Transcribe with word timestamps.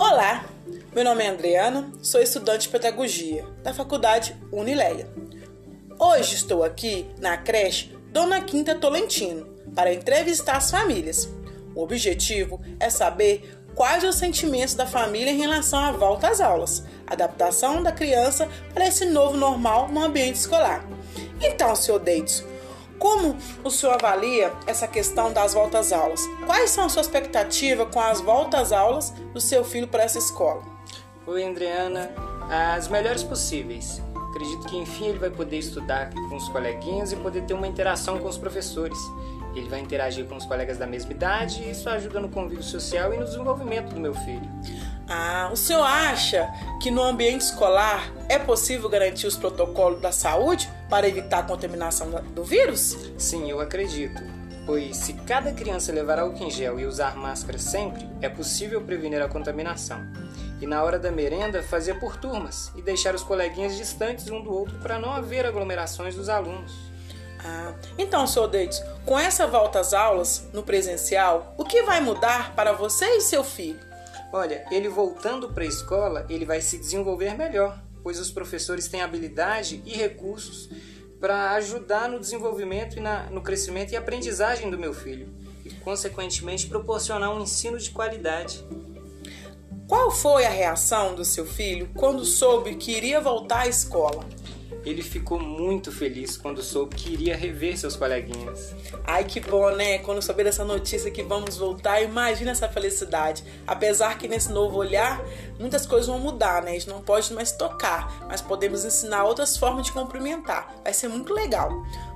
Olá, 0.00 0.44
meu 0.94 1.02
nome 1.02 1.24
é 1.24 1.28
Adriana, 1.28 1.90
sou 2.00 2.22
estudante 2.22 2.62
de 2.62 2.68
pedagogia 2.68 3.44
da 3.64 3.74
Faculdade 3.74 4.36
Unileia. 4.52 5.10
Hoje 5.98 6.36
estou 6.36 6.62
aqui 6.62 7.04
na 7.18 7.36
creche 7.36 7.98
Dona 8.12 8.40
Quinta 8.40 8.76
Tolentino 8.76 9.44
para 9.74 9.92
entrevistar 9.92 10.56
as 10.56 10.70
famílias. 10.70 11.28
O 11.74 11.82
objetivo 11.82 12.60
é 12.78 12.88
saber 12.88 13.58
quais 13.74 14.04
os 14.04 14.14
sentimentos 14.14 14.74
da 14.74 14.86
família 14.86 15.32
em 15.32 15.38
relação 15.38 15.80
à 15.80 15.90
volta 15.90 16.28
às 16.28 16.40
aulas, 16.40 16.84
adaptação 17.04 17.82
da 17.82 17.90
criança 17.90 18.48
para 18.72 18.86
esse 18.86 19.04
novo 19.04 19.36
normal 19.36 19.88
no 19.88 20.00
ambiente 20.00 20.36
escolar. 20.36 20.86
Então, 21.42 21.74
senhor 21.74 21.98
Deitz, 21.98 22.44
como 22.98 23.36
o 23.64 23.70
senhor 23.70 23.94
avalia 23.94 24.52
essa 24.66 24.86
questão 24.88 25.32
das 25.32 25.54
voltas 25.54 25.92
aulas? 25.92 26.20
Quais 26.46 26.70
são 26.70 26.84
a 26.84 26.88
sua 26.88 27.02
expectativa 27.02 27.86
com 27.86 28.00
as 28.00 28.20
voltas 28.20 28.72
aulas 28.72 29.10
do 29.32 29.40
seu 29.40 29.64
filho 29.64 29.88
para 29.88 30.02
essa 30.02 30.18
escola? 30.18 30.62
Oi, 31.26 31.44
Adriana. 31.44 32.10
As 32.50 32.88
melhores 32.88 33.22
possíveis. 33.22 34.02
Acredito 34.30 34.66
que 34.66 34.76
enfim 34.76 35.06
ele 35.08 35.18
vai 35.18 35.30
poder 35.30 35.58
estudar 35.58 36.10
com 36.10 36.36
os 36.36 36.48
coleguinhas 36.48 37.12
e 37.12 37.16
poder 37.16 37.42
ter 37.42 37.54
uma 37.54 37.66
interação 37.66 38.18
com 38.18 38.28
os 38.28 38.38
professores. 38.38 38.98
Ele 39.54 39.68
vai 39.68 39.80
interagir 39.80 40.26
com 40.26 40.36
os 40.36 40.44
colegas 40.44 40.78
da 40.78 40.86
mesma 40.86 41.12
idade 41.12 41.62
e 41.62 41.70
isso 41.70 41.88
ajuda 41.88 42.20
no 42.20 42.28
convívio 42.28 42.62
social 42.62 43.12
e 43.12 43.16
no 43.16 43.24
desenvolvimento 43.24 43.94
do 43.94 44.00
meu 44.00 44.14
filho. 44.14 44.48
Ah, 45.08 45.48
o 45.50 45.56
senhor 45.56 45.82
acha 45.82 46.46
que 46.82 46.90
no 46.90 47.02
ambiente 47.02 47.40
escolar 47.40 48.12
é 48.28 48.38
possível 48.38 48.90
garantir 48.90 49.26
os 49.26 49.36
protocolos 49.36 50.02
da 50.02 50.12
saúde 50.12 50.70
para 50.90 51.08
evitar 51.08 51.38
a 51.38 51.42
contaminação 51.42 52.10
do 52.10 52.44
vírus? 52.44 52.96
Sim, 53.16 53.50
eu 53.50 53.58
acredito. 53.58 54.22
Pois 54.66 54.98
se 54.98 55.14
cada 55.14 55.50
criança 55.50 55.90
levar 55.90 56.18
álcool 56.18 56.44
em 56.44 56.50
gel 56.50 56.78
e 56.78 56.84
usar 56.84 57.16
máscara 57.16 57.58
sempre, 57.58 58.06
é 58.20 58.28
possível 58.28 58.82
prevenir 58.82 59.22
a 59.22 59.28
contaminação. 59.28 59.98
E 60.60 60.66
na 60.66 60.82
hora 60.82 60.98
da 60.98 61.10
merenda, 61.10 61.62
fazer 61.62 61.94
por 61.98 62.18
turmas 62.18 62.70
e 62.76 62.82
deixar 62.82 63.14
os 63.14 63.22
coleguinhas 63.22 63.78
distantes 63.78 64.28
um 64.28 64.42
do 64.42 64.52
outro 64.52 64.78
para 64.80 64.98
não 64.98 65.10
haver 65.10 65.46
aglomerações 65.46 66.14
dos 66.14 66.28
alunos. 66.28 66.74
Ah, 67.42 67.72
então, 67.96 68.26
senhor 68.26 68.48
Deitz, 68.48 68.84
com 69.06 69.18
essa 69.18 69.46
volta 69.46 69.80
às 69.80 69.94
aulas 69.94 70.50
no 70.52 70.62
presencial, 70.62 71.54
o 71.56 71.64
que 71.64 71.82
vai 71.84 72.02
mudar 72.02 72.54
para 72.54 72.72
você 72.72 73.06
e 73.16 73.22
seu 73.22 73.42
filho? 73.42 73.87
Olha, 74.32 74.64
ele 74.70 74.88
voltando 74.88 75.52
para 75.52 75.64
a 75.64 75.66
escola, 75.66 76.26
ele 76.28 76.44
vai 76.44 76.60
se 76.60 76.76
desenvolver 76.76 77.34
melhor, 77.36 77.82
pois 78.02 78.20
os 78.20 78.30
professores 78.30 78.86
têm 78.86 79.00
habilidade 79.00 79.82
e 79.86 79.94
recursos 79.94 80.68
para 81.18 81.52
ajudar 81.52 82.08
no 82.08 82.20
desenvolvimento 82.20 82.98
e 82.98 83.00
na, 83.00 83.24
no 83.30 83.40
crescimento 83.40 83.92
e 83.92 83.96
aprendizagem 83.96 84.70
do 84.70 84.78
meu 84.78 84.92
filho, 84.92 85.34
e 85.64 85.70
consequentemente 85.70 86.66
proporcionar 86.66 87.34
um 87.34 87.40
ensino 87.40 87.78
de 87.78 87.90
qualidade. 87.90 88.64
Qual 89.88 90.10
foi 90.10 90.44
a 90.44 90.50
reação 90.50 91.14
do 91.14 91.24
seu 91.24 91.46
filho 91.46 91.90
quando 91.94 92.24
soube 92.24 92.76
que 92.76 92.92
iria 92.92 93.22
voltar 93.22 93.60
à 93.60 93.68
escola? 93.68 94.24
Ele 94.88 95.02
ficou 95.02 95.38
muito 95.38 95.92
feliz 95.92 96.38
quando 96.38 96.62
soube 96.62 96.96
que 96.96 97.12
iria 97.12 97.36
rever 97.36 97.76
seus 97.76 97.94
coleguinhas. 97.94 98.74
Ai, 99.04 99.24
que 99.24 99.38
bom, 99.38 99.70
né? 99.70 99.98
Quando 99.98 100.22
souber 100.22 100.46
dessa 100.46 100.64
notícia 100.64 101.10
que 101.10 101.22
vamos 101.22 101.58
voltar, 101.58 102.00
imagina 102.00 102.52
essa 102.52 102.68
felicidade. 102.68 103.44
Apesar 103.66 104.16
que 104.16 104.26
nesse 104.26 104.50
novo 104.50 104.78
olhar, 104.78 105.22
muitas 105.58 105.86
coisas 105.86 106.06
vão 106.06 106.18
mudar, 106.18 106.62
né? 106.62 106.70
A 106.70 106.74
gente 106.74 106.88
não 106.88 107.02
pode 107.02 107.32
mais 107.34 107.52
tocar, 107.52 108.26
mas 108.28 108.40
podemos 108.40 108.82
ensinar 108.84 109.24
outras 109.24 109.58
formas 109.58 109.84
de 109.86 109.92
cumprimentar. 109.92 110.74
Vai 110.82 110.94
ser 110.94 111.08
muito 111.08 111.34
legal. 111.34 111.70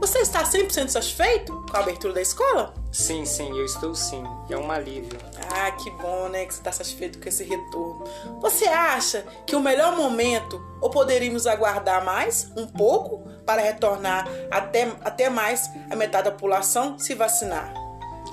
Você 0.00 0.20
está 0.20 0.44
100% 0.44 0.88
satisfeito 0.88 1.66
com 1.68 1.76
a 1.76 1.80
abertura 1.80 2.14
da 2.14 2.22
escola? 2.22 2.72
Sim, 2.92 3.24
sim, 3.24 3.48
eu 3.58 3.64
estou 3.64 3.96
sim. 3.96 4.22
É 4.48 4.56
um 4.56 4.70
alívio. 4.70 5.18
Ah, 5.52 5.72
que 5.72 5.90
bom, 5.90 6.28
né? 6.28 6.46
Que 6.46 6.54
você 6.54 6.60
está 6.60 6.70
satisfeito 6.70 7.18
com 7.20 7.28
esse 7.28 7.42
retorno. 7.42 8.04
Você 8.40 8.66
acha 8.66 9.24
que 9.44 9.56
o 9.56 9.60
melhor 9.60 9.96
momento, 9.96 10.64
ou 10.80 10.88
poderíamos 10.88 11.48
aguardar 11.48 12.04
mais, 12.04 12.48
um 12.56 12.66
pouco, 12.66 13.28
para 13.44 13.60
retornar 13.60 14.28
até, 14.50 14.84
até 15.02 15.28
mais 15.28 15.68
a 15.90 15.96
metade 15.96 16.26
da 16.26 16.30
população 16.30 16.96
se 16.96 17.14
vacinar? 17.14 17.74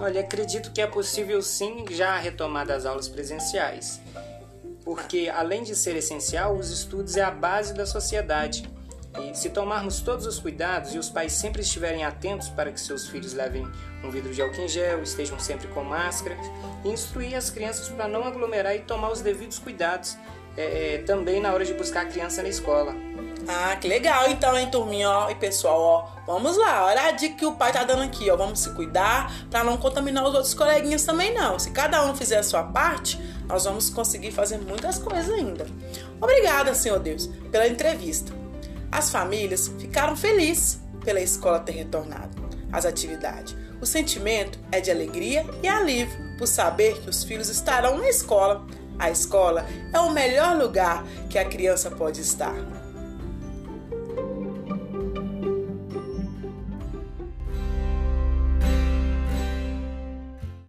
Olha, 0.00 0.20
acredito 0.20 0.72
que 0.72 0.80
é 0.80 0.86
possível 0.86 1.40
sim 1.42 1.84
já 1.90 2.16
retomar 2.16 2.66
das 2.66 2.84
aulas 2.84 3.08
presenciais. 3.08 4.00
Porque, 4.84 5.30
além 5.32 5.62
de 5.62 5.76
ser 5.76 5.94
essencial, 5.94 6.56
os 6.56 6.70
estudos 6.70 7.16
é 7.16 7.22
a 7.22 7.30
base 7.30 7.72
da 7.72 7.86
sociedade. 7.86 8.68
E 9.20 9.34
se 9.34 9.50
tomarmos 9.50 10.00
todos 10.00 10.26
os 10.26 10.38
cuidados 10.38 10.94
e 10.94 10.98
os 10.98 11.10
pais 11.10 11.32
sempre 11.32 11.60
estiverem 11.60 12.04
atentos 12.04 12.48
para 12.48 12.72
que 12.72 12.80
seus 12.80 13.08
filhos 13.08 13.34
levem 13.34 13.66
um 14.02 14.10
vidro 14.10 14.32
de 14.32 14.40
álcool 14.40 14.62
em 14.62 14.68
gel, 14.68 15.02
estejam 15.02 15.38
sempre 15.38 15.68
com 15.68 15.84
máscara, 15.84 16.36
e 16.84 16.88
instruir 16.88 17.34
as 17.34 17.50
crianças 17.50 17.88
para 17.88 18.08
não 18.08 18.24
aglomerar 18.24 18.74
e 18.74 18.80
tomar 18.80 19.10
os 19.12 19.20
devidos 19.20 19.58
cuidados 19.58 20.16
é, 20.56 20.94
é, 20.94 20.98
também 20.98 21.40
na 21.40 21.52
hora 21.52 21.64
de 21.64 21.74
buscar 21.74 22.02
a 22.02 22.06
criança 22.06 22.42
na 22.42 22.48
escola. 22.48 22.94
Ah, 23.48 23.74
que 23.76 23.88
legal 23.88 24.28
então, 24.30 24.56
hein, 24.56 24.70
turminha, 24.70 25.10
ó, 25.10 25.30
e 25.30 25.34
pessoal, 25.34 25.80
ó, 25.80 26.32
vamos 26.32 26.56
lá, 26.56 26.86
olha 26.86 27.06
a 27.06 27.10
dica 27.10 27.34
que 27.34 27.46
o 27.46 27.52
pai 27.52 27.72
tá 27.72 27.82
dando 27.82 28.02
aqui, 28.02 28.30
ó, 28.30 28.36
vamos 28.36 28.60
se 28.60 28.70
cuidar 28.70 29.32
para 29.50 29.64
não 29.64 29.76
contaminar 29.76 30.24
os 30.24 30.34
outros 30.34 30.54
coleguinhas 30.54 31.04
também 31.04 31.34
não. 31.34 31.58
Se 31.58 31.70
cada 31.72 32.04
um 32.04 32.14
fizer 32.14 32.38
a 32.38 32.42
sua 32.42 32.62
parte, 32.62 33.18
nós 33.48 33.64
vamos 33.64 33.90
conseguir 33.90 34.30
fazer 34.30 34.58
muitas 34.58 34.98
coisas 34.98 35.32
ainda. 35.32 35.66
Obrigada, 36.20 36.72
Senhor 36.74 37.00
Deus, 37.00 37.26
pela 37.50 37.66
entrevista. 37.66 38.41
As 38.92 39.10
famílias 39.10 39.68
ficaram 39.78 40.14
felizes 40.14 40.78
pela 41.02 41.18
escola 41.18 41.58
ter 41.58 41.72
retornado 41.72 42.42
às 42.70 42.84
atividades. 42.84 43.56
O 43.80 43.86
sentimento 43.86 44.58
é 44.70 44.80
de 44.80 44.90
alegria 44.90 45.46
e 45.62 45.66
alívio 45.66 46.36
por 46.36 46.46
saber 46.46 47.00
que 47.00 47.08
os 47.08 47.24
filhos 47.24 47.48
estarão 47.48 47.98
na 47.98 48.08
escola. 48.08 48.66
A 48.98 49.10
escola 49.10 49.66
é 49.92 49.98
o 49.98 50.12
melhor 50.12 50.56
lugar 50.58 51.04
que 51.30 51.38
a 51.38 51.44
criança 51.44 51.90
pode 51.90 52.20
estar. 52.20 52.54